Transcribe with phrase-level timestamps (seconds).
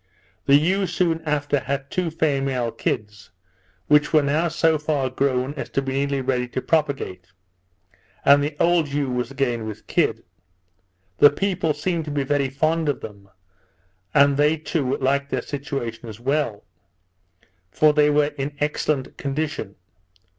[0.47, 3.29] The ewe soon after had two female kids,
[3.85, 7.27] which were now so far grown as to be nearly ready to propagate;
[8.25, 10.23] and the old ewe was again with kid.
[11.19, 13.29] The people seemed to be very fond of them,
[14.11, 16.63] and they to like their situation as well;
[17.69, 19.75] for they were in excellent condition.